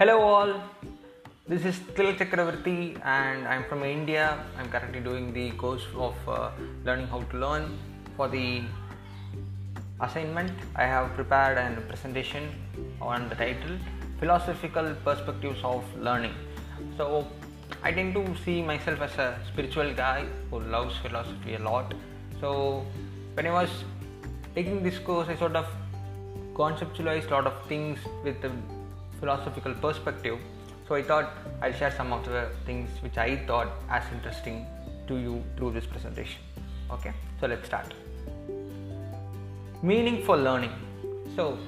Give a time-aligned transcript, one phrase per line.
[0.00, 0.50] Hello, all.
[1.48, 4.38] This is Til Chakravarti, and I'm from India.
[4.56, 6.50] I'm currently doing the course of uh,
[6.84, 7.76] learning how to learn.
[8.16, 8.62] For the
[10.00, 12.48] assignment, I have prepared a presentation
[13.00, 13.76] on the title
[14.20, 16.36] Philosophical Perspectives of Learning.
[16.96, 17.26] So,
[17.82, 21.92] I tend to see myself as a spiritual guy who loves philosophy a lot.
[22.40, 22.86] So,
[23.34, 23.70] when I was
[24.54, 25.66] taking this course, I sort of
[26.54, 28.52] conceptualized a lot of things with a
[29.20, 30.38] philosophical perspective.
[30.88, 34.66] So I thought I'll share some of the things which I thought as interesting
[35.06, 36.40] to you through this presentation.
[36.90, 37.92] Okay, so let's start.
[39.82, 40.72] Meaning for learning.
[41.36, 41.58] So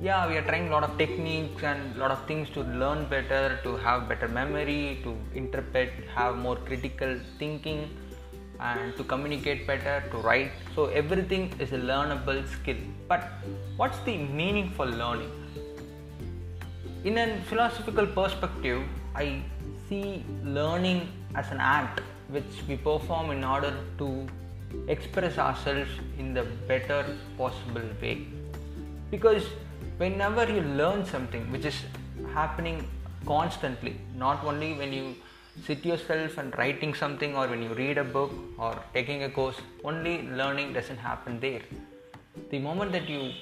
[0.00, 3.06] yeah, we are trying a lot of techniques and a lot of things to learn
[3.06, 7.90] better, to have better memory, to interpret, have more critical thinking,
[8.60, 10.52] and to communicate better, to write.
[10.76, 12.76] So everything is a learnable skill.
[13.08, 13.28] But
[13.76, 15.30] what's the meaning for learning?
[17.04, 18.82] In a philosophical perspective,
[19.14, 19.40] I
[19.88, 24.26] see learning as an act which we perform in order to
[24.88, 25.88] express ourselves
[26.18, 28.26] in the better possible way.
[29.12, 29.44] Because
[29.98, 31.76] whenever you learn something which is
[32.34, 32.88] happening
[33.24, 35.14] constantly, not only when you
[35.64, 39.56] sit yourself and writing something or when you read a book or taking a course,
[39.84, 41.62] only learning doesn't happen there
[42.50, 43.32] the moment that you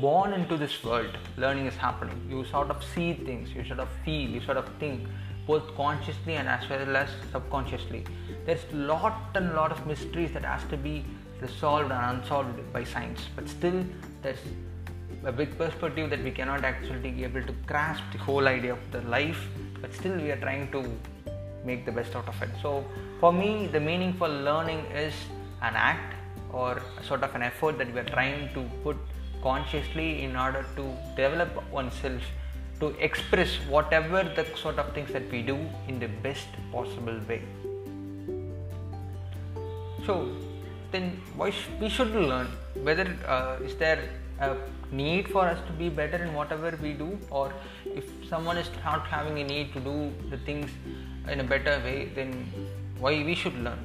[0.00, 2.18] born into this world learning is happening.
[2.28, 5.08] You sort of see things you sort of feel you sort of think
[5.46, 8.04] both consciously and as well as subconsciously.
[8.46, 11.04] There's lot and lot of mysteries that has to be
[11.40, 13.20] resolved and unsolved by science.
[13.34, 13.84] But still
[14.22, 14.38] there's
[15.24, 18.78] a big perspective that we cannot actually be able to grasp the whole idea of
[18.90, 19.48] the life
[19.80, 20.82] but still we are trying to
[21.64, 22.50] make the best out of it.
[22.62, 22.84] So
[23.18, 25.14] for me the meaningful learning is
[25.62, 26.14] an act
[26.52, 28.96] or sort of an effort that we are trying to put
[29.42, 30.84] consciously in order to
[31.16, 32.22] develop oneself
[32.80, 35.58] to express whatever the sort of things that we do
[35.88, 37.42] in the best possible way.
[40.06, 40.28] So
[40.90, 42.48] then why sh- we should learn
[42.82, 44.08] whether uh, is there
[44.40, 44.56] a
[44.90, 47.52] need for us to be better in whatever we do or
[47.84, 50.70] if someone is not having a need to do the things
[51.28, 52.32] in a better way then
[52.98, 53.78] why we should learn?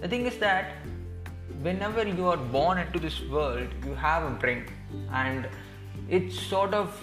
[0.00, 0.74] The thing is that
[1.64, 4.66] whenever you are born into this world, you have a brain,
[5.10, 5.48] and
[6.08, 7.02] it sort of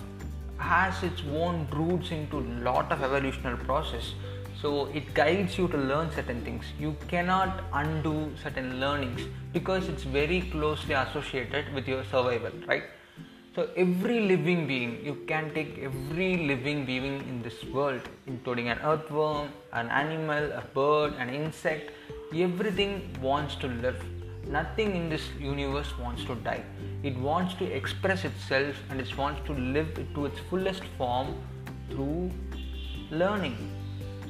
[0.58, 4.14] has its own roots into a lot of evolutionary process.
[4.62, 6.66] So it guides you to learn certain things.
[6.80, 9.22] You cannot undo certain learnings
[9.52, 12.84] because it's very closely associated with your survival, right?
[13.56, 18.78] So every living being, you can take every living being in this world, including an
[18.84, 21.92] earthworm, an animal, a bird, an insect,
[22.34, 24.00] everything wants to live
[24.52, 26.64] nothing in this universe wants to die.
[27.04, 31.36] It wants to express itself and it wants to live to its fullest form
[31.90, 32.32] through
[33.10, 33.58] learning.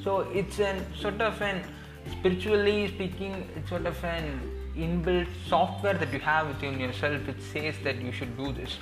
[0.04, 1.62] So it's an sort of an
[2.10, 4.40] spiritually speaking, it's sort of an
[4.76, 8.78] inbuilt software that you have within yourself which says that you should do this.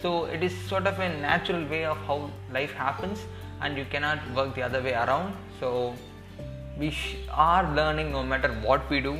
[0.00, 3.20] So it is sort of a natural way of how life happens
[3.60, 5.34] and you cannot work the other way around.
[5.60, 5.94] So
[6.78, 9.18] we sh- are learning no matter what we do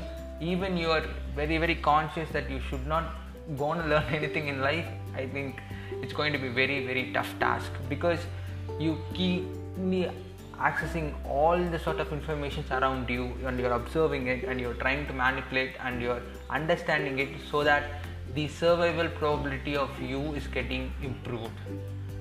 [0.52, 3.14] even you are very very conscious that you should not
[3.62, 4.86] go to learn anything in life
[5.22, 5.60] i think
[6.02, 8.20] it's going to be very very tough task because
[8.78, 9.44] you keep
[10.58, 15.06] accessing all the sort of information around you and you're observing it and you're trying
[15.06, 17.84] to manipulate and you're understanding it so that
[18.34, 21.52] the survival probability of you is getting improved.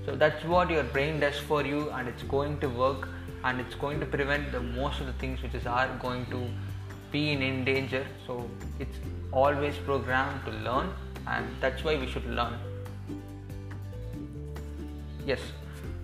[0.05, 3.07] So that's what your brain does for you and it's going to work
[3.43, 6.47] and it's going to prevent the most of the things which is are going to
[7.13, 8.05] be in danger.
[8.27, 8.97] So it's
[9.31, 10.93] always programmed to learn
[11.27, 12.55] and that's why we should learn.
[15.25, 15.39] Yes.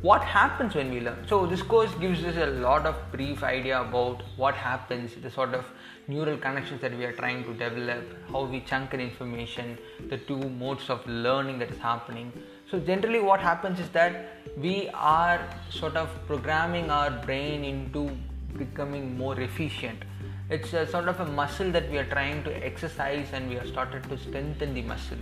[0.01, 1.25] What happens when we learn?
[1.27, 5.53] So this course gives us a lot of brief idea about what happens the sort
[5.53, 5.65] of
[6.07, 9.77] neural connections that we are trying to develop how we chunk in information
[10.09, 12.31] the two modes of learning that is happening.
[12.71, 18.09] So generally what happens is that we are sort of programming our brain into
[18.57, 20.03] becoming more efficient
[20.49, 23.67] it's a sort of a muscle that we are trying to exercise and we have
[23.67, 25.17] started to strengthen the muscle.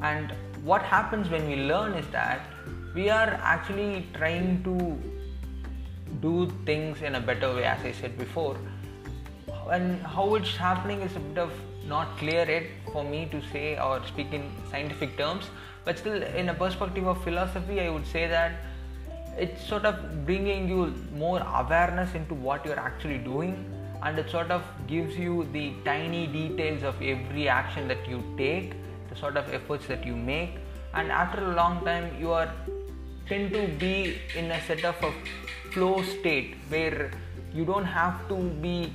[0.00, 0.32] And
[0.62, 2.40] what happens when we learn is that
[2.94, 4.98] we are actually trying to
[6.20, 8.56] do things in a better way as i said before.
[9.70, 11.52] And how it's happening is a bit of
[11.88, 15.46] not clear yet for me to say or speak in scientific terms
[15.84, 18.52] but still in a perspective of philosophy i would say that
[19.36, 23.52] it's sort of bringing you more awareness into what you're actually doing
[24.04, 28.74] and it sort of gives you the tiny details of every action that you take
[29.08, 30.56] the sort of efforts that you make.
[30.92, 32.52] And after a long time you are
[33.26, 35.12] tend to be in a set of a
[35.72, 37.10] flow state where
[37.54, 38.92] you don't have to be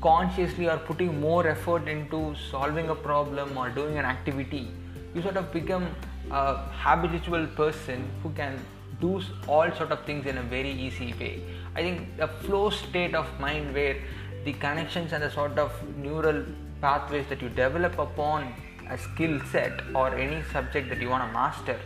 [0.00, 4.68] consciously or putting more effort into solving a problem or doing an activity.
[5.14, 5.86] You sort of become
[6.30, 8.58] a habitual person who can
[9.00, 11.42] do all sort of things in a very easy way.
[11.76, 13.96] I think a flow state of mind where
[14.44, 16.44] the connections and the sort of neural
[16.80, 18.52] pathways that you develop upon
[18.90, 21.78] a skill set or any subject that you want to master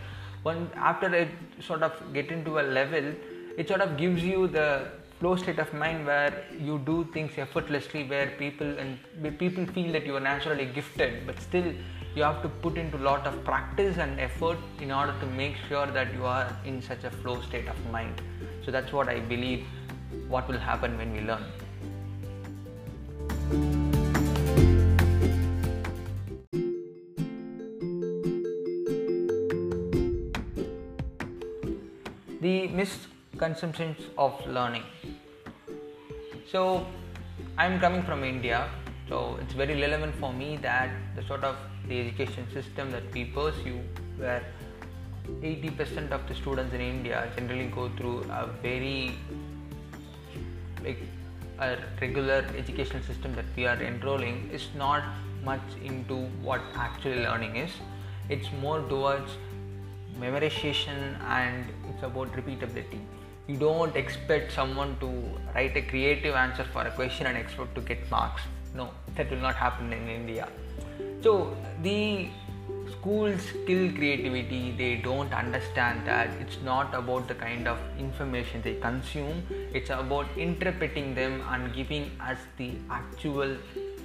[0.42, 1.28] when after it
[1.60, 3.12] sort of get into a level
[3.58, 4.68] it sort of gives you the
[5.18, 6.32] flow state of mind where
[6.68, 11.40] you do things effortlessly where people and people feel that you are naturally gifted but
[11.40, 11.68] still
[12.16, 15.54] you have to put into a lot of practice and effort in order to make
[15.68, 18.22] sure that you are in such a flow state of mind.
[18.64, 19.66] So that's what i believe
[20.28, 21.44] what will happen when we learn
[32.40, 34.84] the misconceptions of learning.
[36.52, 36.87] So
[37.62, 38.58] i'm coming from india
[39.08, 41.56] so it's very relevant for me that the sort of
[41.88, 43.81] the education system that we pursue
[44.19, 44.42] where
[45.42, 49.14] 80% of the students in india generally go through a very
[50.84, 51.00] like
[51.58, 55.02] a regular educational system that we are enrolling is not
[55.44, 57.70] much into what actually learning is.
[58.28, 59.30] It's more towards
[60.20, 63.00] memorization and it's about repeatability.
[63.46, 65.10] You don't expect someone to
[65.54, 68.42] write a creative answer for a question and expect to get marks.
[68.74, 70.48] No that will not happen in india.
[71.22, 72.28] So the
[72.90, 78.74] schools kill creativity they don't understand that it's not about the kind of information they
[78.74, 79.42] consume
[79.72, 83.56] it's about interpreting them and giving us the actual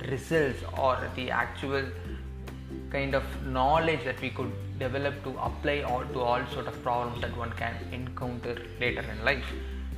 [0.10, 1.84] results or the actual
[2.92, 5.80] kind of knowledge that we could develop to apply
[6.14, 9.46] to all sort of problems that one can encounter later in life.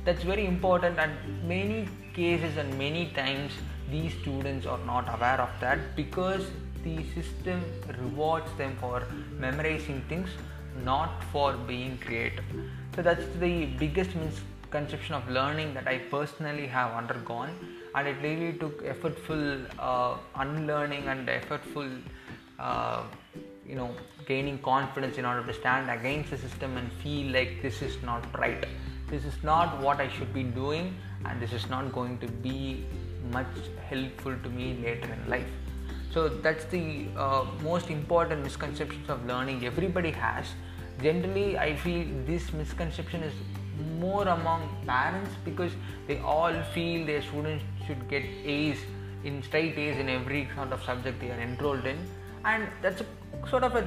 [0.04, 1.12] That's very important and
[1.48, 3.52] many cases and many times
[3.90, 6.46] these students are not aware of that because
[6.84, 7.62] the system
[7.98, 9.02] rewards them for
[9.38, 10.28] memorizing things
[10.84, 12.44] not for being creative.
[12.94, 17.50] So that's the biggest misconception of learning that i personally have undergone.
[17.94, 22.00] And it really took effortful uh, unlearning and effortful
[22.58, 23.02] uh,
[23.66, 23.90] you know
[24.26, 28.26] gaining confidence in order to stand against the system and feel like this is not
[28.38, 28.66] right.
[29.08, 30.94] This is not what i should be doing
[31.26, 32.84] and this is not going to be
[33.32, 33.54] much
[33.88, 35.63] helpful to me later in life
[36.14, 40.46] so that's the uh, most important misconceptions of learning everybody has.
[41.02, 43.34] Generally i feel this misconception is
[44.00, 45.72] more among parents because
[46.06, 48.22] they all feel their students should get
[48.56, 48.84] a's
[49.24, 51.98] in straight a's in every sort of subject they are enrolled in.
[52.44, 53.06] And that's a,
[53.50, 53.84] sort of a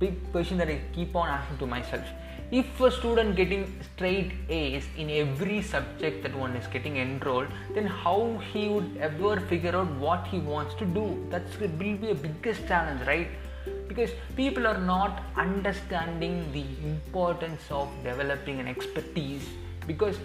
[0.00, 2.04] big question that i keep on asking to myself
[2.50, 7.84] if a student getting straight A's in every subject that one is getting enrolled, then
[7.84, 11.26] how he would ever figure out what he wants to do?
[11.28, 13.28] That's will be a biggest challenge, right?
[13.86, 19.46] Because people are not understanding the importance of developing an expertise.
[19.86, 20.18] Because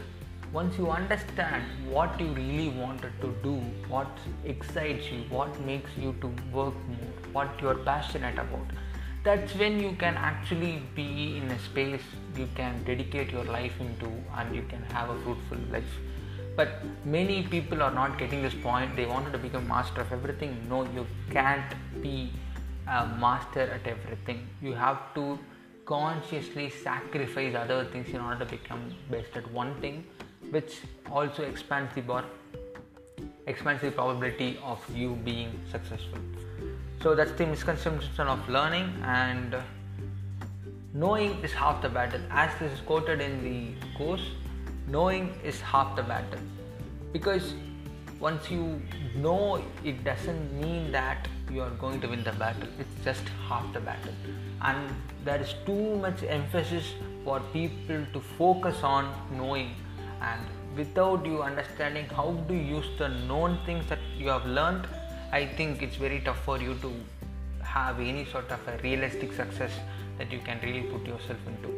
[0.54, 3.56] once you understand what you really wanted to do,
[3.90, 4.08] what
[4.46, 8.68] excites you, what makes you to work more, what you're passionate about,
[9.24, 12.02] that's when you can actually be in a space
[12.38, 15.96] you can dedicate your life into and you can have a fruitful life.
[16.56, 18.96] But many people are not getting this point.
[18.96, 20.58] They wanted to become master of everything.
[20.70, 22.32] No you can't be
[22.88, 24.48] a master at everything.
[24.62, 25.40] You have to
[25.86, 30.06] consciously sacrifice other things in order to become best at one thing
[30.52, 32.24] which also expands the bar
[33.48, 36.20] expands the probability of you being successful
[37.04, 39.58] so that's the misconception of learning and
[40.94, 42.22] knowing is half the battle.
[42.32, 44.26] As this is quoted in the course,
[44.88, 46.40] knowing is half the battle.
[47.12, 47.56] Because
[48.22, 48.82] once you
[49.18, 52.70] know, it doesn't mean that you are going to win the battle.
[52.80, 54.14] It's just half the battle.
[54.62, 54.96] And
[55.26, 56.94] there is too much emphasis
[57.26, 59.76] for people to focus on knowing
[60.22, 60.40] and
[60.78, 64.88] without you understanding how to use the known things that you have learned
[65.34, 66.92] I think it's very tough for you to
[67.64, 69.72] have any sort of a realistic success
[70.20, 71.72] that you can really put yourself into.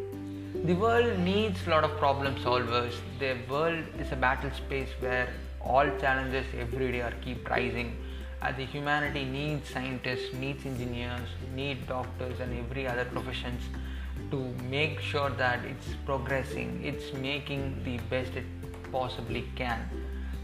[0.65, 2.95] The world needs a lot of problem solvers.
[3.17, 5.29] The world is a battle space where
[5.61, 7.95] all challenges every day are keep rising.
[8.41, 13.61] Uh, the humanity needs scientists, needs engineers, need doctors and every other professions
[14.31, 18.43] to make sure that it's progressing, it's making the best it
[18.91, 19.79] possibly can.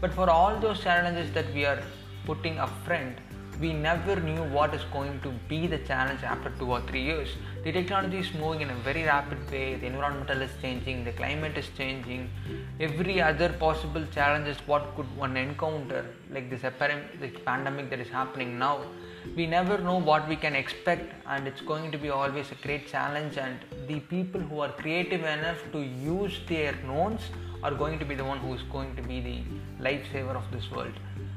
[0.00, 1.82] But for all those challenges that we are
[2.26, 3.14] putting a friend
[3.60, 7.28] we never knew what is going to be the challenge after two or three years.
[7.64, 11.56] The technology is moving in a very rapid way, the environmental is changing, the climate
[11.56, 12.30] is changing,
[12.80, 16.62] every other possible challenges what could one encounter, like this,
[17.20, 18.80] this pandemic that is happening now.
[19.36, 22.88] We never know what we can expect, and it's going to be always a great
[22.88, 23.36] challenge.
[23.38, 27.20] And the people who are creative enough to use their knowns
[27.62, 30.68] are going to be the one who is going to be the lifesaver of this
[30.72, 30.94] world.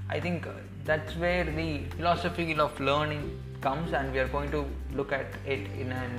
[0.09, 0.47] I think
[0.83, 5.67] that's where the philosophy of learning comes, and we are going to look at it
[5.79, 6.09] in a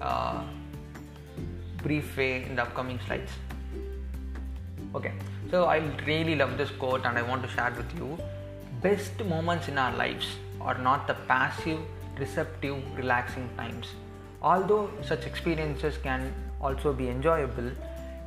[0.00, 0.42] uh,
[1.82, 3.30] brief way in the upcoming slides.
[4.94, 5.12] Okay,
[5.50, 8.18] so I really love this quote, and I want to share with you.
[8.82, 10.26] Best moments in our lives
[10.60, 11.80] are not the passive,
[12.18, 13.88] receptive, relaxing times.
[14.40, 17.70] Although such experiences can also be enjoyable,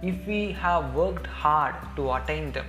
[0.01, 2.65] if we have worked hard to attain them,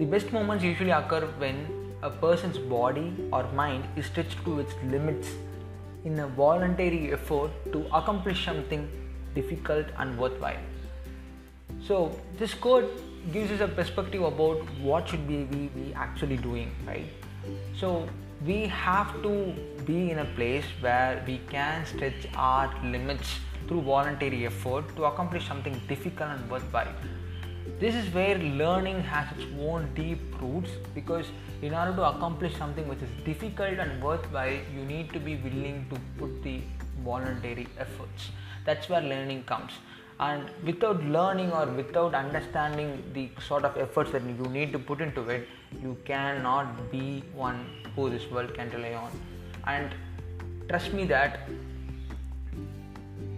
[0.00, 1.56] the best moments usually occur when
[2.02, 5.28] a person's body or mind is stretched to its limits
[6.06, 8.88] in a voluntary effort to accomplish something
[9.34, 10.62] difficult and worthwhile.
[11.86, 12.90] So, this quote
[13.30, 17.06] gives us a perspective about what should we be actually doing, right?
[17.76, 18.08] So,
[18.46, 19.54] we have to
[19.84, 23.38] be in a place where we can stretch our limits
[23.68, 26.94] through voluntary effort to accomplish something difficult and worthwhile
[27.78, 31.26] this is where learning has its own deep roots because
[31.62, 35.86] in order to accomplish something which is difficult and worthwhile, you need to be willing
[35.90, 36.60] to put the
[37.04, 38.30] voluntary efforts.
[38.64, 39.72] That's where learning comes.
[40.18, 45.00] And without learning or without understanding the sort of efforts that you need to put
[45.00, 45.48] into it,
[45.82, 47.64] you cannot be one
[47.96, 49.10] who this world can rely on.
[49.66, 49.94] And
[50.68, 51.48] trust me that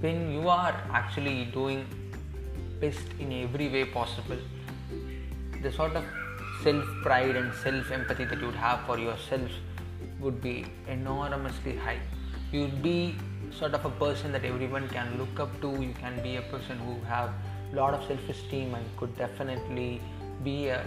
[0.01, 1.87] when you are actually doing
[2.85, 4.39] best in every way possible.
[5.63, 6.05] The sort of
[6.63, 9.51] self pride and self empathy that you would have for yourself
[10.21, 10.57] would be
[10.89, 12.01] enormously high.
[12.53, 13.17] You'd be
[13.59, 15.71] sort of a person that everyone can look up to.
[15.83, 17.31] You can be a person who have
[17.73, 20.01] a lot of self esteem and could definitely
[20.45, 20.85] be a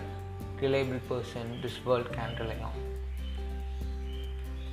[0.62, 2.76] reliable person this world can rely on.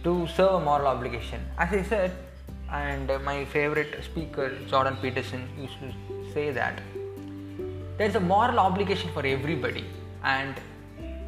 [0.05, 2.13] To serve a moral obligation, as I said,
[2.71, 5.93] and my favorite speaker Jordan Peterson used to
[6.33, 6.81] say that
[8.03, 9.85] there's a moral obligation for everybody.
[10.25, 10.57] And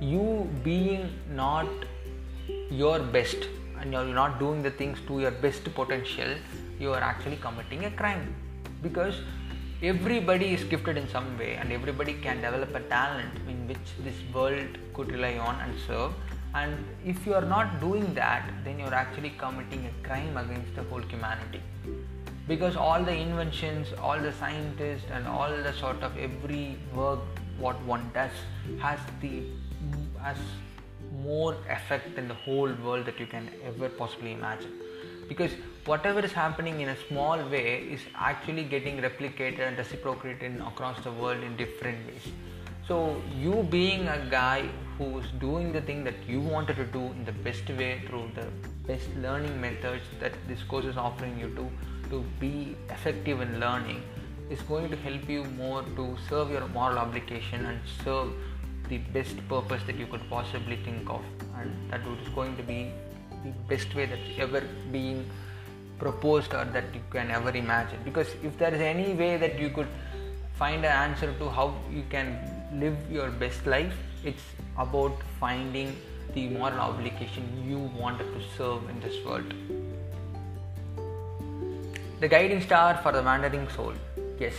[0.00, 1.68] you being not
[2.68, 3.46] your best
[3.78, 6.34] and you're not doing the things to your best potential
[6.80, 8.34] you are actually committing a crime.
[8.82, 9.20] Because
[9.84, 14.18] everybody is gifted in some way and everybody can develop a talent in which this
[14.34, 16.12] world could rely on and serve.
[16.54, 20.82] And if you are not doing that then you're actually committing a crime against the
[20.82, 21.62] whole humanity
[22.46, 27.20] because all the inventions all the scientists and all the sort of every work
[27.58, 28.30] what one does
[28.80, 29.42] has the
[30.20, 30.36] has
[31.22, 34.72] more effect in the whole world that you can ever possibly imagine.
[35.28, 35.52] Because
[35.86, 41.12] whatever is happening in a small way is actually getting replicated and reciprocated across the
[41.12, 42.26] world in different ways.
[42.86, 47.24] So you being a guy who's doing the thing that you wanted to do in
[47.24, 48.46] the best way through the
[48.86, 51.70] best learning methods that this course is offering you to
[52.14, 54.02] to be effective in learning
[54.56, 58.32] is going to help you more to serve your moral obligation and serve
[58.88, 61.22] the best purpose that you could possibly think of.
[61.58, 62.90] And that is going to be
[63.44, 65.24] the best way that's ever being
[65.98, 67.98] proposed or that you can ever imagine.
[68.04, 69.88] Because if there is any way that you could
[70.58, 72.38] find an answer to how you can
[72.72, 73.94] live your best life
[74.24, 74.44] it's
[74.78, 75.96] about finding
[76.34, 79.52] the moral obligation you wanted to serve in this world
[82.24, 83.92] the guiding star for the wandering soul.
[84.42, 84.54] Yes,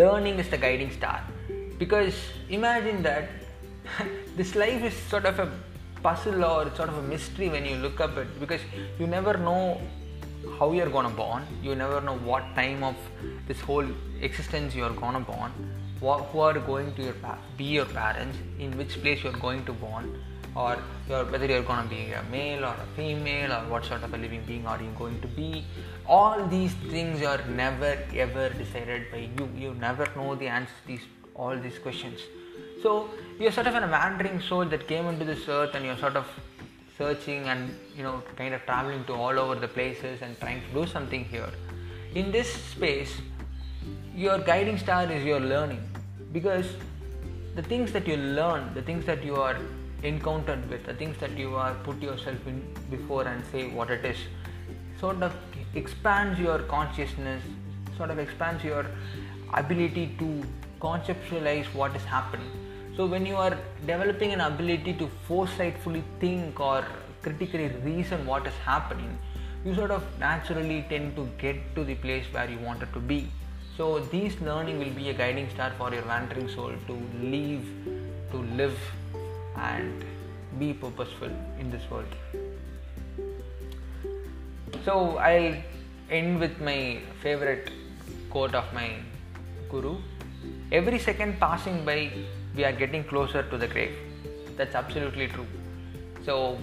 [0.00, 1.20] learning is the guiding star.
[1.80, 2.14] Because
[2.48, 3.28] imagine that
[4.36, 5.48] this life is sort of a
[6.04, 8.60] puzzle or sort of a mystery when you look up it because
[9.00, 9.80] you never know
[10.60, 12.96] how you're gonna born, you never know what time of
[13.48, 13.88] this whole
[14.20, 15.50] existence you're gonna born,
[15.98, 17.16] what, who are going to your,
[17.56, 20.14] be your parents, in which place you're going to born
[20.54, 20.78] or
[21.08, 24.12] you're, whether you're going to be a male or a female or what sort of
[24.12, 25.64] a living being are you going to be?
[26.06, 29.48] All these things are never ever decided by you.
[29.56, 32.20] You never know the answers to these all these questions.
[32.82, 36.16] So you're sort of a wandering soul that came into this earth and you're sort
[36.16, 36.26] of
[36.98, 40.80] searching and you know kind of traveling to all over the places and trying to
[40.80, 41.50] do something here.
[42.14, 43.14] In this space
[44.14, 45.82] your guiding star is your learning.
[46.32, 46.66] Because
[47.54, 49.56] the things that you learn the things that you are
[50.02, 54.04] encountered with, the things that you are put yourself in before and say what it
[54.04, 54.16] is,
[54.98, 55.34] sort of
[55.74, 57.42] expands your consciousness,
[57.96, 58.86] sort of expands your
[59.54, 60.42] ability to
[60.80, 62.50] conceptualize what is happening.
[62.96, 63.56] So when you are
[63.86, 66.84] developing an ability to foresightfully think or
[67.22, 69.18] critically reason what is happening,
[69.64, 73.28] you sort of naturally tend to get to the place where you wanted to be.
[73.76, 76.92] So, these learning will be a guiding star for your wandering soul to
[77.22, 77.66] leave,
[78.32, 78.78] to live,
[79.56, 80.04] and
[80.58, 82.14] be purposeful in this world.
[84.84, 85.56] So, I'll
[86.10, 87.70] end with my favorite
[88.30, 88.90] quote of my
[89.70, 89.96] guru
[90.72, 92.10] Every second passing by,
[92.56, 93.94] we are getting closer to the grave.
[94.56, 95.46] That's absolutely true.
[96.24, 96.58] So,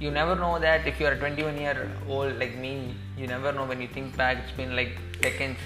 [0.00, 3.52] you never know that if you are a 21 year old like me, you never
[3.52, 5.58] know when you think back, it's been like seconds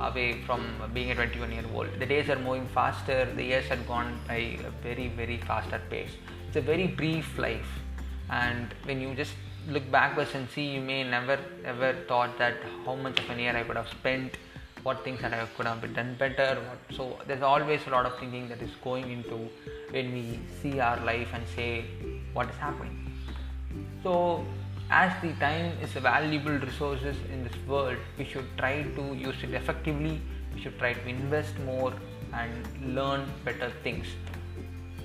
[0.00, 1.88] away from being a 21 year old.
[1.98, 6.12] The days are moving faster, the years have gone by a very, very faster pace.
[6.48, 7.72] It's a very brief life,
[8.30, 9.34] and when you just
[9.68, 13.56] look backwards and see, you may never ever thought that how much of an year
[13.56, 14.36] I could have spent,
[14.82, 16.60] what things that I could have been done better.
[16.68, 19.48] What, so there's always a lot of thinking that is going into
[19.90, 21.84] when we see our life and say
[22.32, 22.98] what is happening.
[24.02, 24.44] So
[24.92, 29.36] as the time is a valuable resources in this world, we should try to use
[29.42, 30.20] it effectively.
[30.54, 31.94] We should try to invest more
[32.34, 34.06] and learn better things.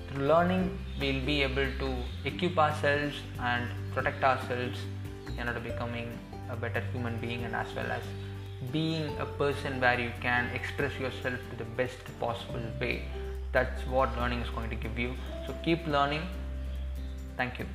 [0.08, 1.94] Through learning, we'll be able to
[2.26, 4.78] equip ourselves and protect ourselves
[5.38, 6.12] in order to becoming
[6.50, 8.02] a better human being and as well as
[8.70, 13.04] being a person where you can express yourself to the best possible way.
[13.52, 15.14] That's what learning is going to give you.
[15.46, 16.24] So keep learning.
[17.38, 17.66] Thank you.